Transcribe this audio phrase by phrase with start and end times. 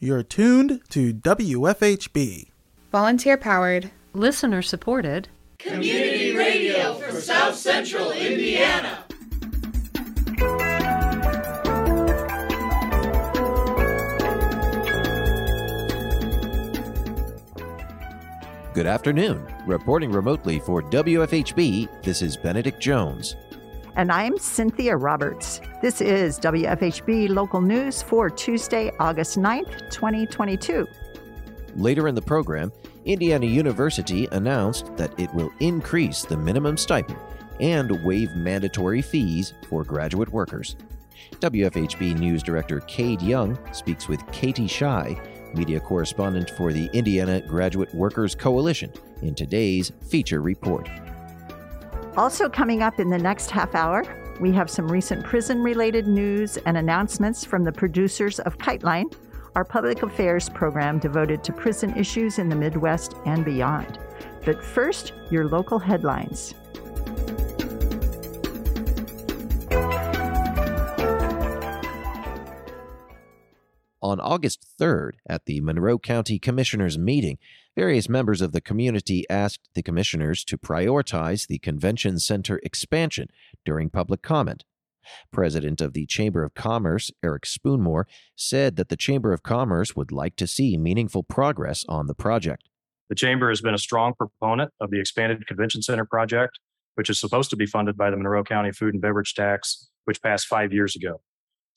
[0.00, 2.50] You're tuned to WFHB.
[2.92, 5.28] Volunteer powered, listener supported,
[5.58, 9.04] community radio for South Central Indiana.
[18.72, 19.44] Good afternoon.
[19.66, 23.34] Reporting remotely for WFHB, this is Benedict Jones.
[23.98, 25.60] And I'm Cynthia Roberts.
[25.82, 30.86] This is WFHB Local News for Tuesday, August 9th, 2022.
[31.74, 32.70] Later in the program,
[33.06, 37.18] Indiana University announced that it will increase the minimum stipend
[37.58, 40.76] and waive mandatory fees for graduate workers.
[41.40, 45.20] WFHB News Director Cade Young speaks with Katie Shy,
[45.54, 48.92] media correspondent for the Indiana Graduate Workers Coalition,
[49.22, 50.88] in today's feature report.
[52.18, 54.02] Also, coming up in the next half hour,
[54.40, 59.14] we have some recent prison related news and announcements from the producers of KiteLine,
[59.54, 64.00] our public affairs program devoted to prison issues in the Midwest and beyond.
[64.44, 66.54] But first, your local headlines.
[74.08, 77.36] On August 3rd, at the Monroe County Commissioners' meeting,
[77.76, 83.28] various members of the community asked the commissioners to prioritize the convention center expansion
[83.66, 84.64] during public comment.
[85.30, 90.10] President of the Chamber of Commerce, Eric Spoonmore, said that the Chamber of Commerce would
[90.10, 92.66] like to see meaningful progress on the project.
[93.10, 96.58] The Chamber has been a strong proponent of the expanded convention center project,
[96.94, 100.22] which is supposed to be funded by the Monroe County Food and Beverage Tax, which
[100.22, 101.20] passed five years ago.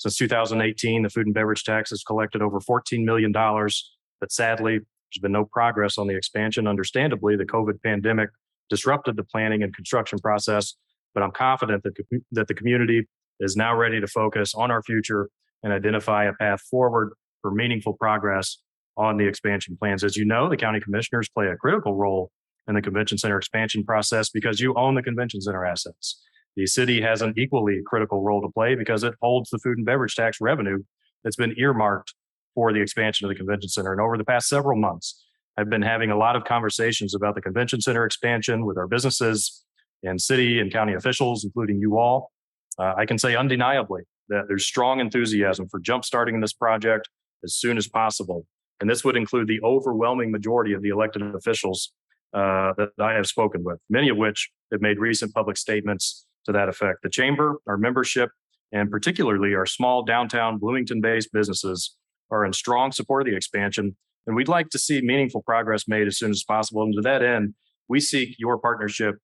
[0.02, 5.22] Since 2018, the food and beverage tax has collected over $14 million, but sadly, there's
[5.22, 6.66] been no progress on the expansion.
[6.66, 8.32] Understandably, the COVID pandemic
[8.68, 10.74] disrupted the planning and construction process,
[11.14, 11.94] but I'm confident that,
[12.32, 13.08] that the community
[13.40, 15.30] is now ready to focus on our future
[15.62, 17.14] and identify a path forward
[17.44, 18.58] for meaningful progress
[18.98, 20.04] on the expansion plans.
[20.04, 22.32] As you know, the county commissioners play a critical role
[22.68, 26.20] in the convention center expansion process because you own the convention center assets.
[26.56, 29.86] The city has an equally critical role to play because it holds the food and
[29.86, 30.80] beverage tax revenue
[31.24, 32.14] that's been earmarked
[32.56, 33.92] for the expansion of the convention center.
[33.92, 35.24] And over the past several months,
[35.58, 39.64] I've been having a lot of conversations about the convention center expansion with our businesses
[40.04, 42.32] and city and county officials, including you all.
[42.80, 47.10] Uh, I can say undeniably that there's strong enthusiasm for jumpstarting this project
[47.44, 48.46] as soon as possible.
[48.80, 51.92] And this would include the overwhelming majority of the elected officials
[52.34, 56.52] uh, that I have spoken with, many of which have made recent public statements to
[56.52, 57.00] that effect.
[57.04, 58.30] The chamber, our membership,
[58.72, 61.96] and particularly our small downtown Bloomington based businesses
[62.30, 63.96] are in strong support of the expansion.
[64.26, 66.84] And we'd like to see meaningful progress made as soon as possible.
[66.84, 67.56] And to that end,
[67.88, 69.16] we seek your partnership.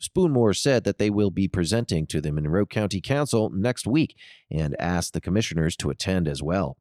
[0.00, 4.16] Spoonmore said that they will be presenting to the Monroe County Council next week
[4.50, 6.76] and asked the commissioners to attend as well.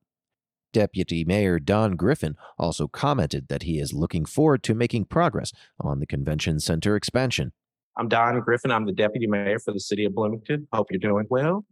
[0.72, 6.00] Deputy Mayor Don Griffin also commented that he is looking forward to making progress on
[6.00, 7.54] the convention center expansion.
[7.97, 8.69] I'm Don Griffin.
[8.69, 10.68] I'm the deputy mayor for the city of Bloomington.
[10.72, 11.66] Hope you're doing well.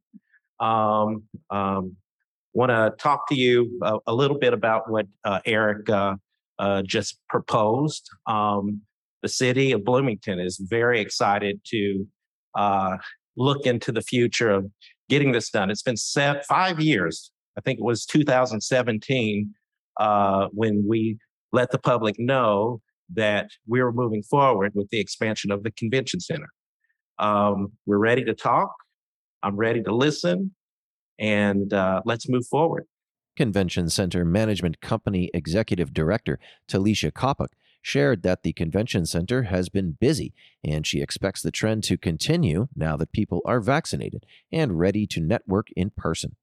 [0.60, 1.98] Um, um,
[2.54, 6.16] Want to talk to you a, a, little bit about what uh, Eric uh,
[6.58, 8.10] uh, just proposed.
[8.28, 8.80] Um,
[9.22, 12.08] the city of Bloomington is very excited to
[12.56, 12.96] uh,
[13.36, 14.72] look into the future of
[15.10, 15.70] getting this done.
[15.70, 17.30] It's been set five years.
[17.58, 19.54] I think it was 2017
[20.00, 21.18] uh, when we
[21.52, 22.80] let the public know
[23.14, 26.50] that we're moving forward with the expansion of the convention center.
[27.20, 28.74] Um, we're ready to talk.
[29.44, 30.56] I'm ready to listen,
[31.20, 32.86] and uh, let's move forward.
[33.36, 36.40] Convention Center Management Company Executive Director
[36.70, 37.50] Talisha Coppock
[37.82, 40.34] shared that the convention center has been busy
[40.64, 45.20] and she expects the trend to continue now that people are vaccinated and ready to
[45.20, 46.36] network in person.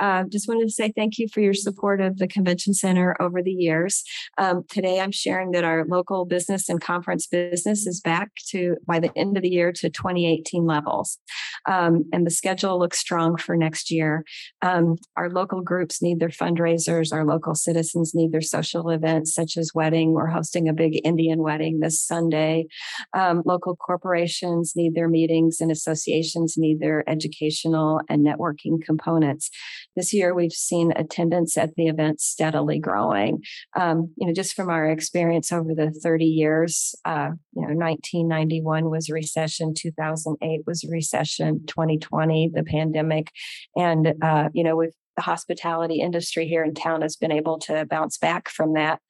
[0.00, 3.42] Uh, just wanted to say thank you for your support of the convention center over
[3.42, 4.02] the years.
[4.38, 8.98] Um, today, I'm sharing that our local business and conference business is back to by
[8.98, 11.18] the end of the year to 2018 levels,
[11.66, 14.24] um, and the schedule looks strong for next year.
[14.62, 17.12] Um, our local groups need their fundraisers.
[17.12, 20.12] Our local citizens need their social events, such as wedding.
[20.12, 22.66] We're hosting a big Indian wedding this Sunday.
[23.12, 29.50] Um, local corporations need their meetings, and associations need their educational and networking components
[29.96, 33.42] this year we've seen attendance at the event steadily growing.
[33.76, 38.90] Um, you know, just from our experience over the 30 years, uh, you know, 1991
[38.90, 43.30] was recession, 2008 was recession, 2020 the pandemic,
[43.76, 47.86] and uh, you know, we've the hospitality industry here in town has been able to
[47.86, 49.00] bounce back from that.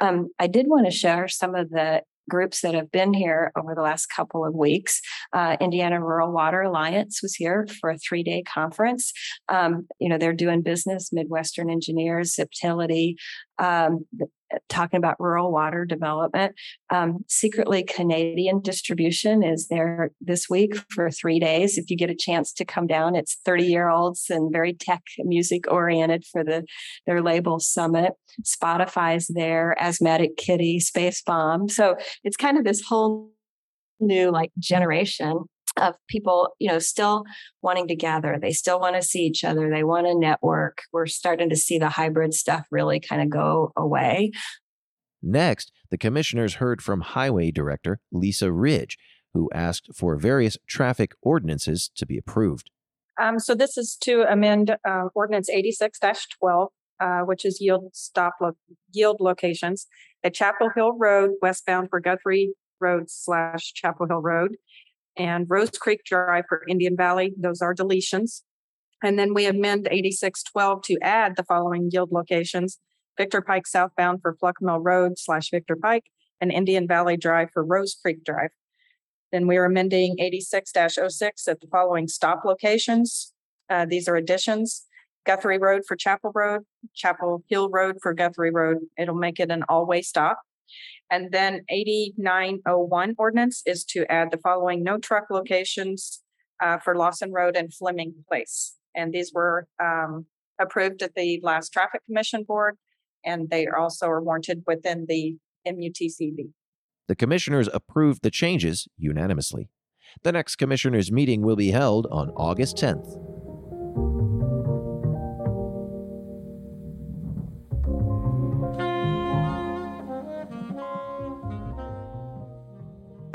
[0.00, 3.74] Um, I did want to share some of the groups that have been here over
[3.74, 5.00] the last couple of weeks.
[5.32, 9.12] Uh, Indiana Rural Water Alliance was here for a three day conference.
[9.48, 13.16] Um, you know, they're doing business, Midwestern Engineers, Septility,
[13.58, 14.06] um,
[14.68, 16.54] talking about rural water development.
[16.90, 21.78] Um, secretly, Canadian distribution is there this week for three days.
[21.78, 25.02] If you get a chance to come down, it's 30 year olds and very tech
[25.20, 26.64] music oriented for the
[27.06, 28.12] their label summit.
[28.42, 31.70] Spotify's there, Asthmatic Kitty, Spacebomb.
[31.70, 33.32] So it's kind of this whole
[34.00, 35.44] new like generation
[35.78, 37.24] of people, you know, still
[37.62, 38.38] wanting to gather.
[38.40, 39.70] They still want to see each other.
[39.70, 40.82] They want to network.
[40.92, 44.32] We're starting to see the hybrid stuff really kind of go away.
[45.22, 48.96] Next, the commissioners heard from Highway Director Lisa Ridge,
[49.34, 52.70] who asked for various traffic ordinances to be approved.
[53.20, 56.68] Um, so this is to amend uh, Ordinance 86-12,
[57.00, 58.52] uh, which is yield stop lo-
[58.92, 59.86] yield locations
[60.22, 64.56] at Chapel Hill Road, westbound for Guthrie Road slash Chapel Hill Road,
[65.18, 67.34] and Rose Creek Drive for Indian Valley.
[67.36, 68.42] Those are deletions.
[69.02, 72.78] And then we amend 8612 to add the following yield locations
[73.18, 76.04] Victor Pike southbound for Pluck Mill Road slash Victor Pike,
[76.40, 78.50] and Indian Valley Drive for Rose Creek Drive.
[79.32, 80.72] Then we are amending 86
[81.08, 83.32] 06 at the following stop locations.
[83.68, 84.86] Uh, these are additions
[85.26, 86.62] Guthrie Road for Chapel Road,
[86.94, 88.78] Chapel Hill Road for Guthrie Road.
[88.96, 90.40] It'll make it an all way stop.
[91.10, 96.22] And then 8901 ordinance is to add the following no truck locations
[96.62, 98.74] uh, for Lawson Road and Fleming Place.
[98.94, 100.26] And these were um,
[100.60, 102.76] approved at the last traffic commission board,
[103.24, 105.36] and they also are warranted within the
[105.66, 106.50] MUTCD.
[107.06, 109.70] The commissioners approved the changes unanimously.
[110.22, 113.37] The next commissioners' meeting will be held on August 10th.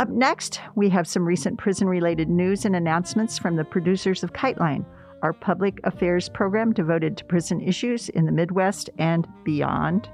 [0.04, 4.34] Up next, we have some recent prison related news and announcements from the producers of
[4.34, 4.84] KiteLine,
[5.22, 10.10] our public affairs program devoted to prison issues in the Midwest and beyond.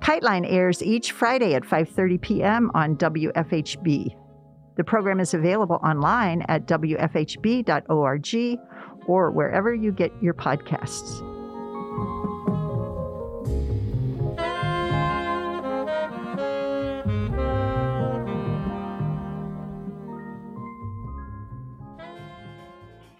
[0.00, 2.70] KiteLine airs each Friday at 5:30 p.m.
[2.72, 4.16] on WFHB.
[4.78, 8.58] The program is available online at wfhb.org
[9.06, 11.20] or wherever you get your podcasts.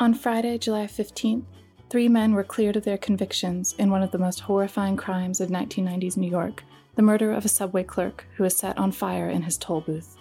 [0.00, 1.44] On Friday, July 15th,
[1.91, 5.50] three men were cleared of their convictions in one of the most horrifying crimes of
[5.50, 6.64] 1990s New York
[6.94, 10.17] the murder of a subway clerk who was set on fire in his toll booth.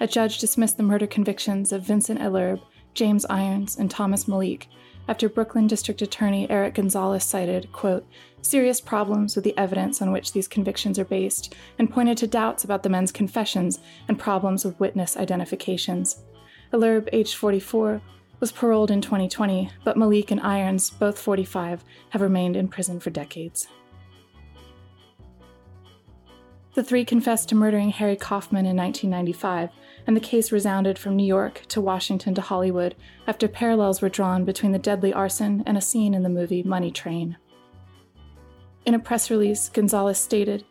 [0.00, 2.60] A judge dismissed the murder convictions of Vincent Ellerbe,
[2.92, 4.68] James Irons, and Thomas Malik
[5.08, 8.06] after Brooklyn District Attorney Eric Gonzalez cited, quote,
[8.42, 12.62] serious problems with the evidence on which these convictions are based and pointed to doubts
[12.62, 13.78] about the men's confessions
[14.08, 16.22] and problems with witness identifications.
[16.74, 18.02] Ellerbe, aged 44,
[18.42, 23.08] was paroled in 2020, but Malik and Irons, both 45, have remained in prison for
[23.08, 23.68] decades.
[26.74, 29.70] The three confessed to murdering Harry Kaufman in 1995,
[30.08, 32.96] and the case resounded from New York to Washington to Hollywood
[33.28, 36.90] after parallels were drawn between the deadly arson and a scene in the movie Money
[36.90, 37.36] Train.
[38.84, 40.64] In a press release, Gonzalez stated,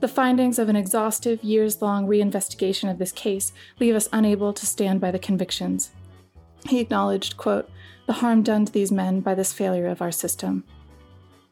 [0.00, 4.64] the findings of an exhaustive, years long reinvestigation of this case leave us unable to
[4.64, 5.90] stand by the convictions.
[6.68, 7.68] He acknowledged, quote,
[8.06, 10.64] the harm done to these men by this failure of our system.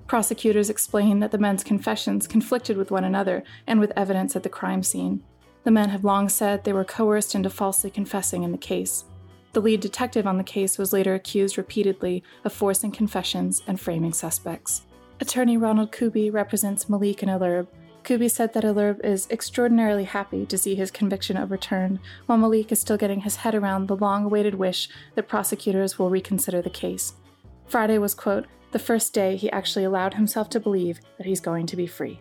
[0.06, 4.48] Prosecutors explained that the men's confessions conflicted with one another and with evidence at the
[4.48, 5.22] crime scene.
[5.62, 9.04] The men have long said they were coerced into falsely confessing in the case.
[9.52, 14.12] The lead detective on the case was later accused repeatedly of forcing confessions and framing
[14.12, 14.82] suspects.
[15.20, 17.68] Attorney Ronald Kuby represents Malik and Ellerbe,
[18.02, 22.80] Kuby said that Ellerbe is extraordinarily happy to see his conviction overturned, while Malik is
[22.80, 27.14] still getting his head around the long awaited wish that prosecutors will reconsider the case.
[27.66, 31.66] Friday was, quote, the first day he actually allowed himself to believe that he's going
[31.66, 32.20] to be free.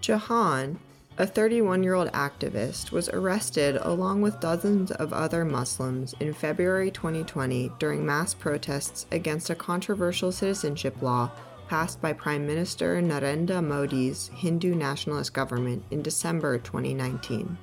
[0.00, 0.78] Jahan,
[1.16, 6.90] a 31 year old activist was arrested along with dozens of other Muslims in February
[6.90, 11.30] 2020 during mass protests against a controversial citizenship law
[11.68, 17.56] passed by Prime Minister Narendra Modi's Hindu nationalist government in December 2019.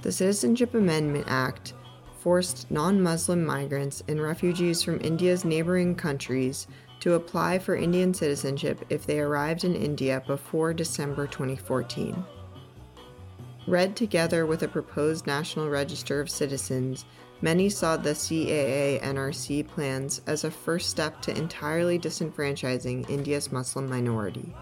[0.00, 1.74] The Citizenship Amendment Act
[2.20, 6.66] forced non Muslim migrants and refugees from India's neighboring countries
[7.00, 12.24] to apply for Indian citizenship if they arrived in India before December 2014.
[13.66, 17.04] Read together with a proposed National Register of Citizens,
[17.42, 23.90] many saw the CAA NRC plans as a first step to entirely disenfranchising India's Muslim
[23.90, 24.54] minority.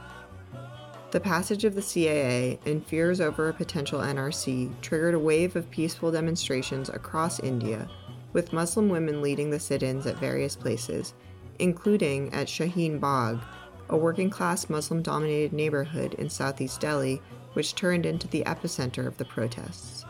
[1.10, 5.70] The passage of the CAA and fears over a potential NRC triggered a wave of
[5.70, 7.88] peaceful demonstrations across India,
[8.32, 11.14] with Muslim women leading the sit ins at various places,
[11.58, 13.40] including at Shaheen Bagh,
[13.88, 17.20] a working class Muslim dominated neighborhood in southeast Delhi,
[17.52, 20.04] which turned into the epicenter of the protests.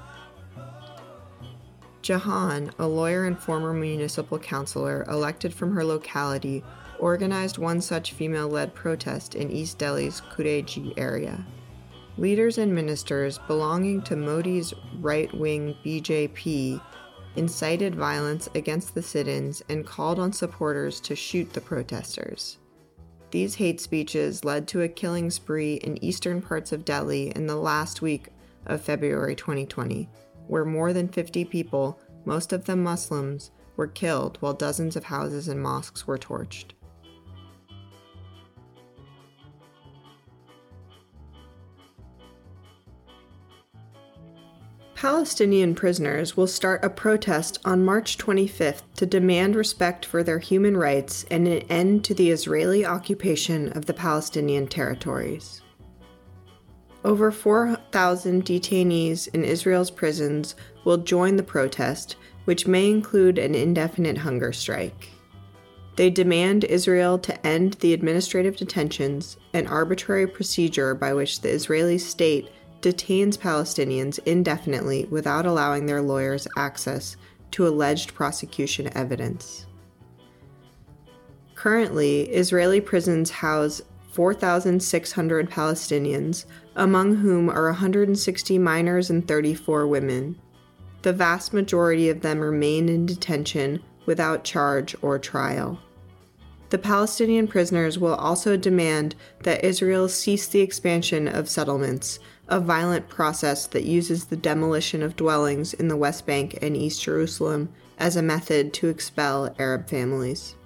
[2.02, 6.62] Jahan, a lawyer and former municipal councilor elected from her locality,
[6.98, 11.46] organized one such female led protest in East Delhi's Khureji area.
[12.16, 16.80] Leaders and ministers belonging to Modi's right wing BJP
[17.36, 22.58] incited violence against the sit ins and called on supporters to shoot the protesters.
[23.30, 27.56] These hate speeches led to a killing spree in eastern parts of Delhi in the
[27.56, 28.28] last week
[28.66, 30.08] of February 2020,
[30.46, 35.48] where more than 50 people, most of them Muslims, were killed while dozens of houses
[35.48, 36.72] and mosques were torched.
[45.04, 50.78] Palestinian prisoners will start a protest on March 25th to demand respect for their human
[50.78, 55.60] rights and an end to the Israeli occupation of the Palestinian territories.
[57.04, 60.54] Over 4,000 detainees in Israel's prisons
[60.86, 65.10] will join the protest, which may include an indefinite hunger strike.
[65.96, 71.98] They demand Israel to end the administrative detentions, an arbitrary procedure by which the Israeli
[71.98, 72.48] state
[72.84, 77.16] detains Palestinians indefinitely without allowing their lawyers access
[77.50, 79.64] to alleged prosecution evidence.
[81.54, 83.80] Currently, Israeli prisons house
[84.12, 86.44] 4,600 Palestinians,
[86.76, 90.38] among whom are 160 minors and 34 women.
[91.00, 95.80] The vast majority of them remain in detention without charge or trial.
[96.74, 99.14] The Palestinian prisoners will also demand
[99.44, 105.14] that Israel cease the expansion of settlements a violent process that uses the demolition of
[105.14, 110.56] dwellings in the West Bank and East Jerusalem as a method to expel Arab families.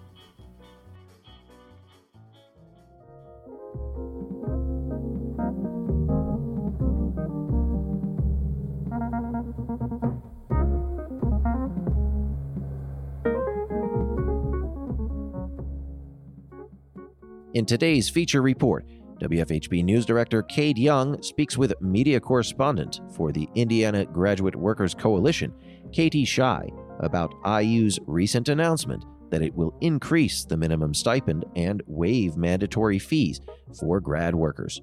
[17.59, 18.87] In today's feature report,
[19.21, 25.53] WFHB News Director Cade Young speaks with media correspondent for the Indiana Graduate Workers Coalition,
[25.91, 32.37] Katie Shy, about IU's recent announcement that it will increase the minimum stipend and waive
[32.37, 33.41] mandatory fees
[33.81, 34.81] for grad workers.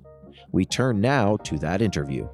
[0.51, 2.27] We turn now to that interview.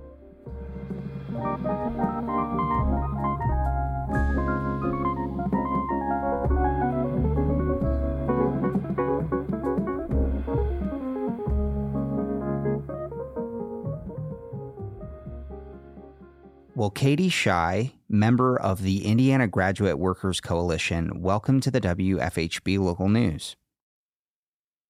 [16.82, 23.08] Well, Katie Shy, member of the Indiana Graduate Workers Coalition, welcome to the WFHB local
[23.08, 23.56] news.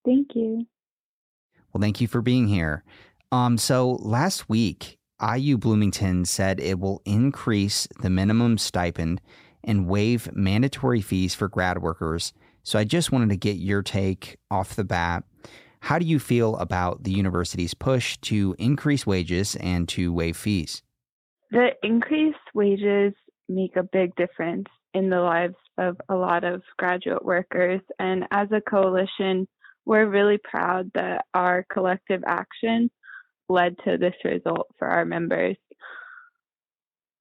[0.06, 0.68] Thank you.
[1.74, 2.86] Well, thank you for being here.
[3.34, 9.20] Um, so last week, IU Bloomington said it will increase the minimum stipend
[9.62, 12.32] and waive mandatory fees for grad workers.
[12.64, 15.26] So I just wanted to get your take off the bat.
[15.82, 20.84] How do you feel about the university's push to increase wages and to waive fees?
[21.52, 23.14] The increased wages
[23.50, 27.82] make a big difference in the lives of a lot of graduate workers.
[28.00, 29.48] And as a coalition,
[29.86, 32.90] we're really proud that our collective action
[33.50, 35.58] led to this result for our members.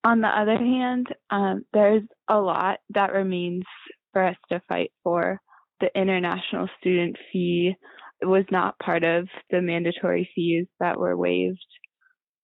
[0.05, 3.65] On the other hand, um, there's a lot that remains
[4.13, 5.41] for us to fight for.
[5.81, 7.75] The international student fee
[8.23, 11.59] was not part of the mandatory fees that were waived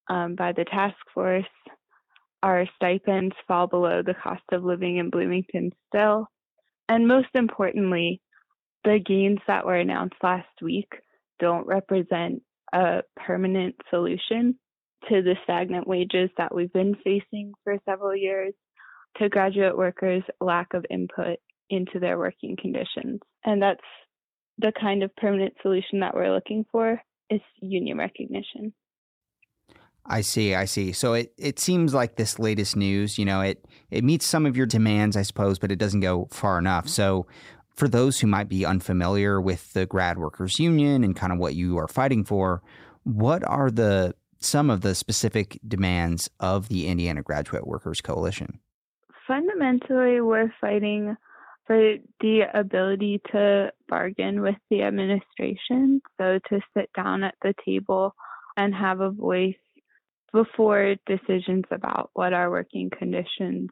[0.08, 1.44] um, by the task force.
[2.46, 6.28] Our stipends fall below the cost of living in Bloomington still.
[6.88, 8.20] And most importantly,
[8.84, 10.88] the gains that were announced last week
[11.40, 14.56] don't represent a permanent solution
[15.08, 18.54] to the stagnant wages that we've been facing for several years,
[19.16, 21.38] to graduate workers' lack of input
[21.68, 23.18] into their working conditions.
[23.44, 23.80] And that's
[24.58, 28.72] the kind of permanent solution that we're looking for is union recognition.
[30.08, 30.92] I see, I see.
[30.92, 34.56] So it, it seems like this latest news, you know, it it meets some of
[34.56, 36.84] your demands, I suppose, but it doesn't go far enough.
[36.84, 36.90] Mm-hmm.
[36.90, 37.26] So
[37.74, 41.54] for those who might be unfamiliar with the grad workers union and kind of what
[41.54, 42.62] you are fighting for,
[43.02, 48.60] what are the some of the specific demands of the Indiana Graduate Workers Coalition?
[49.26, 51.16] fundamentally, we're fighting
[51.66, 56.00] for the ability to bargain with the administration.
[56.18, 58.14] So, to sit down at the table
[58.56, 59.54] and have a voice
[60.32, 63.70] before decisions about what our working conditions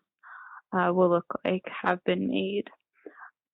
[0.73, 2.65] uh, will look like have been made.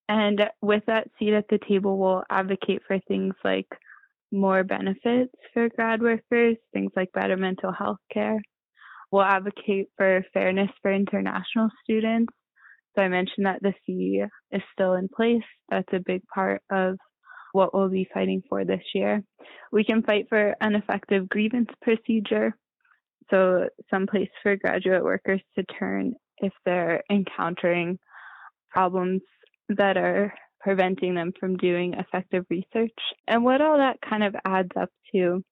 [0.08, 3.68] And with that seat at the table, we'll advocate for things like
[4.32, 8.40] more benefits for grad workers, things like better mental health care.
[9.12, 12.32] We'll advocate for fairness for international students.
[12.96, 15.42] So I mentioned that the fee is still in place.
[15.68, 16.96] That's a big part of
[17.52, 19.22] what we'll be fighting for this year.
[19.72, 22.54] We can fight for an effective grievance procedure.
[23.30, 27.98] So, some place for graduate workers to turn if they're encountering
[28.70, 29.22] problems
[29.68, 32.92] that are preventing them from doing effective research.
[33.26, 35.42] And what all that kind of adds up to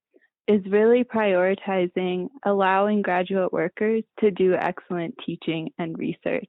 [0.47, 6.49] is really prioritizing allowing graduate workers to do excellent teaching and research.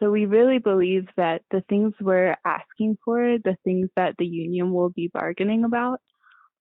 [0.00, 4.72] So we really believe that the things we're asking for, the things that the union
[4.72, 6.00] will be bargaining about,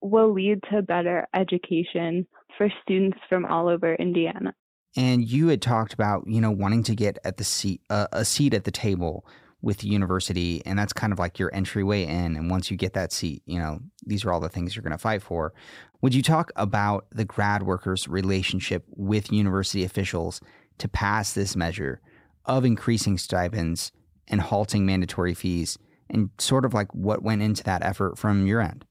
[0.02, 4.54] will lead to better education for students from all over Indiana.
[4.98, 8.24] And you had talked about, you know, wanting to get at the seat, uh, a
[8.24, 9.25] seat at the table
[9.62, 12.36] with the university, and that's kind of like your entryway in.
[12.36, 14.92] And once you get that seat, you know, these are all the things you're going
[14.92, 15.54] to fight for.
[16.02, 20.40] Would you talk about the grad workers' relationship with university officials
[20.78, 22.00] to pass this measure
[22.46, 23.92] of increasing stipends
[24.28, 25.78] and halting mandatory fees,
[26.10, 28.86] and sort of like what went into that effort from your end?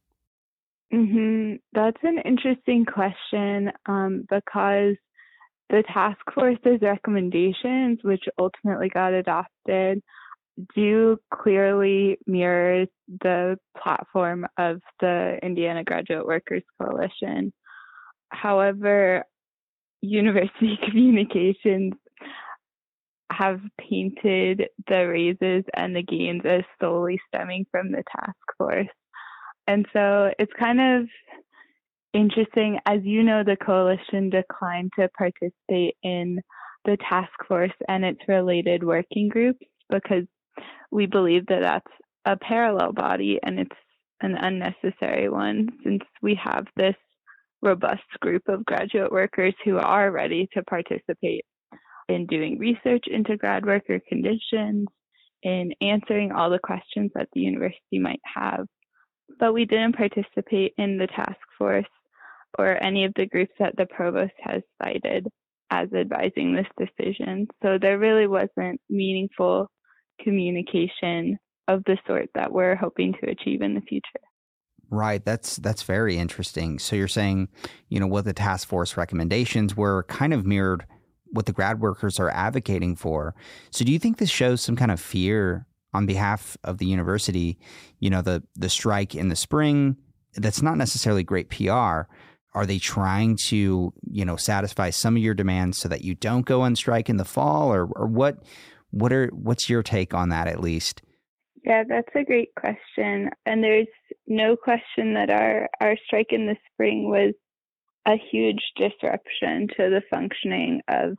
[0.94, 1.56] Mm-hmm.
[1.72, 4.94] That's an interesting question um, because
[5.70, 10.00] the task force's recommendations, which ultimately got adopted,
[10.76, 17.52] do clearly mirror the platform of the Indiana Graduate Workers Coalition.
[18.28, 19.24] However,
[20.00, 21.94] university communications
[23.32, 28.86] have painted the raises and the gains as solely stemming from the task force.
[29.66, 31.08] And so it's kind of
[32.12, 32.78] interesting.
[32.86, 36.40] As you know, the coalition declined to participate in
[36.84, 40.24] the task force and its related working groups because
[40.90, 41.92] we believe that that's
[42.26, 43.76] a parallel body and it's
[44.20, 46.94] an unnecessary one since we have this
[47.62, 51.44] robust group of graduate workers who are ready to participate
[52.08, 54.86] in doing research into grad worker conditions,
[55.42, 58.66] in answering all the questions that the university might have.
[59.38, 61.86] But we didn't participate in the task force
[62.58, 65.26] or any of the groups that the provost has cited
[65.70, 67.48] as advising this decision.
[67.62, 69.68] So there really wasn't meaningful
[70.22, 74.20] communication of the sort that we're hoping to achieve in the future.
[74.90, 76.78] Right, that's that's very interesting.
[76.78, 77.48] So you're saying,
[77.88, 80.84] you know, what the task force recommendations were kind of mirrored
[81.32, 83.34] what the grad workers are advocating for.
[83.70, 87.58] So do you think this shows some kind of fear on behalf of the university,
[88.00, 89.96] you know, the the strike in the spring,
[90.34, 92.02] that's not necessarily great PR.
[92.56, 96.46] Are they trying to, you know, satisfy some of your demands so that you don't
[96.46, 98.42] go on strike in the fall or or what
[98.90, 101.02] what are what's your take on that at least?
[101.64, 103.30] Yeah, that's a great question.
[103.46, 103.88] And there's
[104.26, 107.32] no question that our, our strike in the spring was
[108.06, 111.16] a huge disruption to the functioning of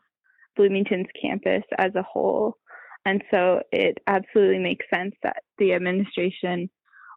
[0.56, 2.58] Bloomington's campus as a whole.
[3.06, 6.70] And so it absolutely makes sense that the administration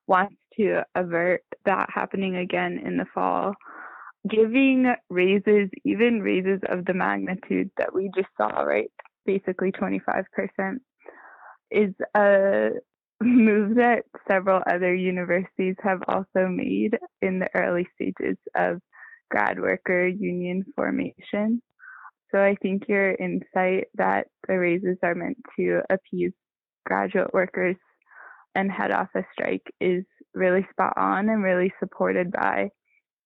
[0.07, 3.55] wants to avert that happening again in the fall.
[4.29, 8.91] Giving raises, even raises of the magnitude that we just saw, right?
[9.25, 10.25] Basically 25%,
[11.71, 12.71] is a
[13.21, 18.81] move that several other universities have also made in the early stages of
[19.31, 21.63] grad worker union formation.
[22.31, 26.33] So I think your insight that the raises are meant to appease
[26.85, 27.77] graduate workers
[28.55, 32.71] and head off a strike is really spot on and really supported by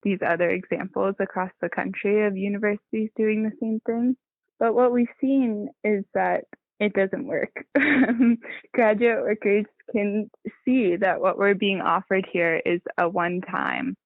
[0.02, 4.16] these other examples across the country of universities doing the same thing.
[4.58, 6.44] But what we've seen is that
[6.80, 7.64] it doesn't work.
[8.74, 10.28] Graduate workers can
[10.64, 13.96] see that what we're being offered here is a one time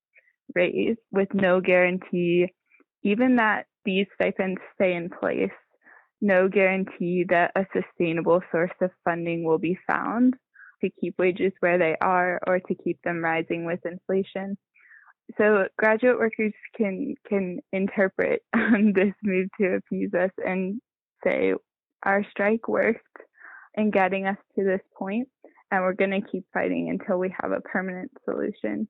[0.55, 2.49] raise with no guarantee,
[3.03, 5.51] even that these stipends stay in place,
[6.21, 10.35] no guarantee that a sustainable source of funding will be found
[10.83, 14.59] to keep wages where they are or to keep them rising with inflation.
[15.39, 20.81] So graduate workers can can interpret um, this move to appease us and
[21.25, 21.55] say
[22.03, 23.01] our strike worked
[23.75, 25.29] in getting us to this point,
[25.71, 28.89] and we're going to keep fighting until we have a permanent solution.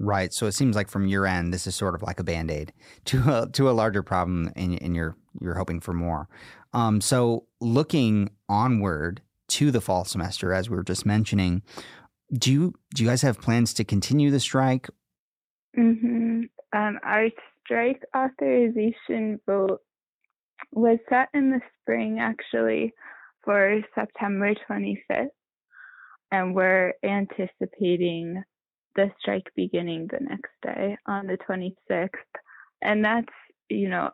[0.00, 0.32] Right.
[0.32, 2.72] So it seems like from your end, this is sort of like a band aid
[3.06, 6.28] to a, to a larger problem, and, and you're you're hoping for more.
[6.72, 11.62] Um, so looking onward to the fall semester, as we were just mentioning,
[12.32, 14.88] do you do you guys have plans to continue the strike?
[15.76, 16.42] Mm-hmm.
[16.72, 17.28] Um, our
[17.64, 19.80] strike authorization vote
[20.72, 22.92] was set in the spring, actually,
[23.44, 25.28] for September 25th,
[26.30, 28.42] and we're anticipating
[28.98, 32.08] the strike beginning the next day on the 26th.
[32.82, 33.32] And that's,
[33.70, 34.10] you know,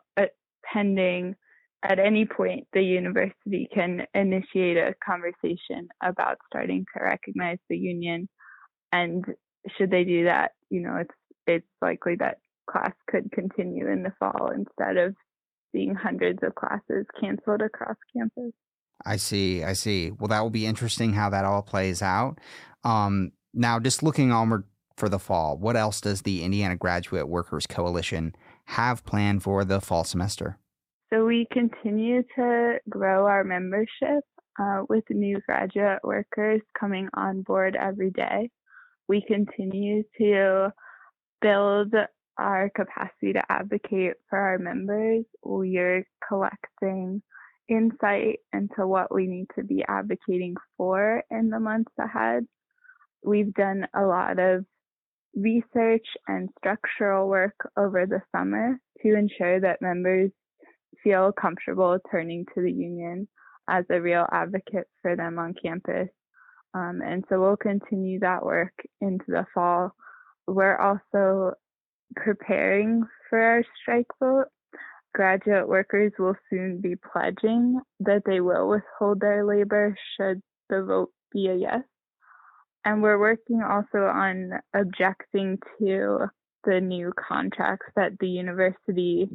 [0.71, 1.35] pending
[1.83, 8.29] at any point the university can initiate a conversation about starting to recognize the union.
[8.91, 9.25] And
[9.75, 11.15] should they do that, you know, it's
[11.47, 12.37] it's likely that
[12.69, 15.15] class could continue in the fall instead of
[15.71, 18.53] seeing hundreds of classes canceled across campus.
[19.03, 19.63] I see.
[19.63, 20.11] I see.
[20.11, 22.39] Well, that will be interesting how that all plays out.
[22.83, 24.65] Um, now, just looking onward
[24.97, 29.81] for the fall, what else does the Indiana Graduate Workers Coalition have planned for the
[29.81, 30.57] fall semester?
[31.11, 34.23] So, we continue to grow our membership
[34.59, 38.49] uh, with new graduate workers coming on board every day.
[39.07, 40.73] We continue to
[41.41, 41.93] build
[42.37, 45.25] our capacity to advocate for our members.
[45.43, 47.21] We're collecting
[47.69, 52.45] insight into what we need to be advocating for in the months ahead.
[53.23, 54.65] We've done a lot of
[55.35, 60.31] research and structural work over the summer to ensure that members
[61.03, 63.27] feel comfortable turning to the union
[63.69, 66.09] as a real advocate for them on campus.
[66.73, 69.95] Um, and so we'll continue that work into the fall.
[70.47, 71.53] We're also
[72.15, 74.47] preparing for our strike vote
[75.15, 81.09] graduate workers will soon be pledging that they will withhold their labor should the vote
[81.31, 81.81] be a yes.
[82.85, 86.27] And we're working also on objecting to
[86.63, 89.27] the new contracts that the university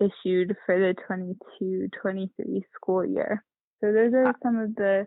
[0.00, 3.44] issued for the 22 23 school year.
[3.80, 5.06] So, those are some of the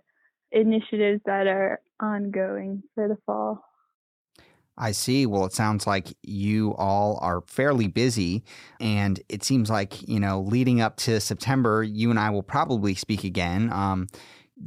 [0.51, 3.63] initiatives that are ongoing for the fall.
[4.77, 5.25] I see.
[5.25, 8.43] Well, it sounds like you all are fairly busy.
[8.79, 12.93] And it seems like, you know, leading up to September, you and I will probably
[12.93, 14.07] speak again, um,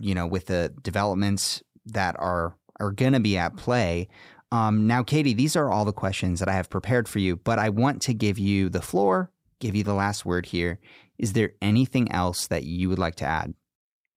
[0.00, 4.08] you know, with the developments that are, are going to be at play.
[4.52, 7.58] Um, now, Katie, these are all the questions that I have prepared for you, but
[7.58, 10.80] I want to give you the floor, give you the last word here.
[11.18, 13.54] Is there anything else that you would like to add?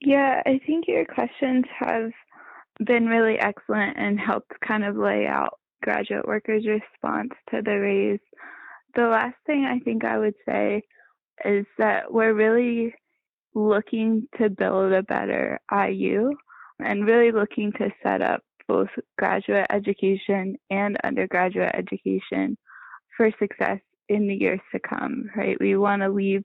[0.02, 2.12] Yeah, I think your questions have
[2.84, 8.19] been really excellent and helped kind of lay out graduate workers' response to the raise.
[8.95, 10.84] The last thing I think I would say
[11.45, 12.95] is that we're really
[13.54, 16.32] looking to build a better IU
[16.80, 22.58] and really looking to set up both graduate education and undergraduate education
[23.15, 25.58] for success in the years to come, right?
[25.60, 26.43] We want to leave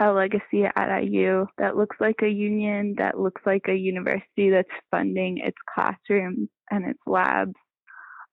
[0.00, 4.68] a legacy at IU that looks like a union, that looks like a university that's
[4.90, 7.54] funding its classrooms and its labs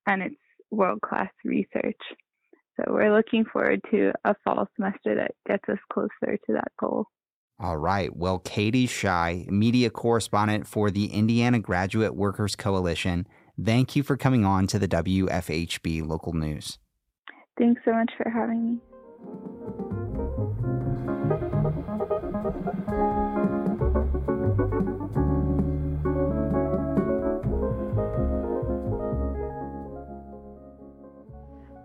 [0.08, 0.36] and it's
[0.72, 2.00] world class research.
[2.78, 7.06] So we're looking forward to a fall semester that gets us closer to that goal.
[7.62, 8.16] All right.
[8.16, 13.28] Well, Katie Shy, media correspondent for the Indiana Graduate Workers Coalition,
[13.64, 16.80] thank you for coming on to the WFHB local news.
[17.60, 18.82] Thanks so much for having me.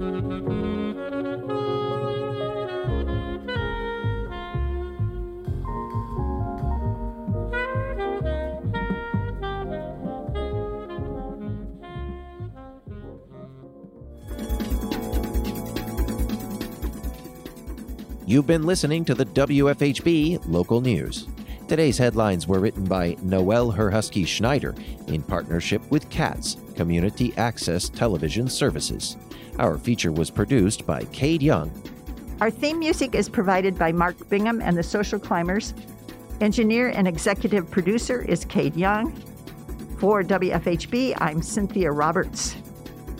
[0.00, 0.08] You've
[18.46, 21.28] been listening to the WFHB local news.
[21.68, 24.74] Today's headlines were written by Noel Herhusky Schneider
[25.08, 29.18] in partnership with CATS, Community Access Television Services.
[29.60, 31.70] Our feature was produced by Cade Young.
[32.40, 35.74] Our theme music is provided by Mark Bingham and the Social Climbers.
[36.40, 39.12] Engineer and executive producer is Cade Young.
[39.98, 42.56] For WFHB, I'm Cynthia Roberts.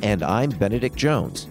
[0.02, 1.46] And I'm Benedict Jones.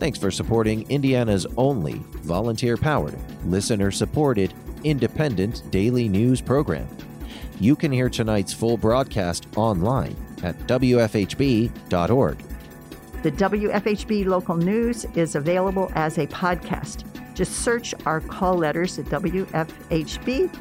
[0.00, 4.52] Thanks for supporting Indiana's only volunteer powered, listener supported,
[4.82, 6.88] independent daily news program.
[7.60, 12.44] You can hear tonight's full broadcast online at WFHB.org.
[13.22, 17.04] The WFHB local news is available as a podcast.
[17.34, 20.52] Just search our call letters at WFHB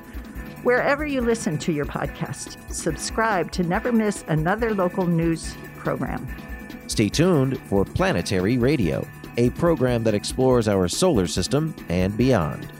[0.63, 2.71] wherever you listen to your podcast.
[2.71, 6.27] Subscribe to never miss another local news program.
[6.85, 12.71] Stay tuned for Planetary Radio, a program that explores our solar system and beyond.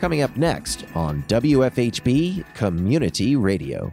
[0.00, 3.92] Coming up next on WFHB Community Radio.